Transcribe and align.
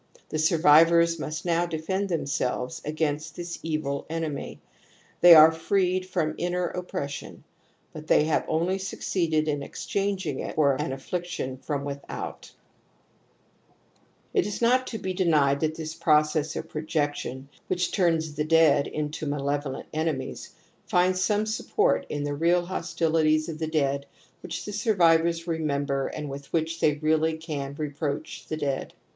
The 0.29 0.39
survivors 0.39 1.19
must 1.19 1.45
now 1.45 1.67
defend 1.67 2.09
themselves 2.09 2.81
against 2.83 3.35
this 3.35 3.59
evil 3.61 4.07
enemy; 4.09 4.59
they 5.19 5.35
are 5.35 5.51
freed 5.51 6.07
from 6.07 6.33
inner 6.39 6.65
oppression, 6.69 7.43
but 7.93 8.07
they 8.07 8.23
have 8.23 8.43
only 8.47 8.79
succeeded 8.79 9.47
in 9.47 9.61
exchanging 9.61 10.39
it 10.39 10.55
for 10.55 10.73
an 10.73 10.91
affliction 10.91 11.55
from 11.55 11.83
without. 11.85 12.51
THE 14.33 14.39
AMBIVALENCE 14.39 14.55
OF 14.57 14.61
EMOTIONS 14.61 14.61
107 14.61 14.69
It 14.73 14.73
is 14.73 14.77
not 14.81 14.87
to 14.87 14.97
be 14.97 15.13
denied 15.13 15.59
that 15.59 15.75
this 15.75 15.93
process 15.93 16.55
of 16.55 16.67
pro 16.67 16.81
jection, 16.81 17.45
which 17.67 17.91
turns 17.91 18.33
the 18.33 18.43
dead 18.43 18.87
into 18.87 19.27
malevolent 19.27 19.85
enemies, 19.93 20.55
finds 20.87 21.21
some 21.21 21.45
support 21.45 22.07
in 22.09 22.23
the 22.23 22.33
real 22.33 22.65
hostilities 22.65 23.47
of 23.47 23.59
the 23.59 23.67
dead 23.67 24.07
which 24.41 24.65
the 24.65 24.73
survivors 24.73 25.45
remember 25.45 26.07
and 26.07 26.27
with 26.27 26.51
which 26.51 26.79
they 26.79 26.93
really 26.95 27.37
can 27.37 27.75
reproach 27.75 28.47
the 28.47 28.57
dead. 28.57 28.95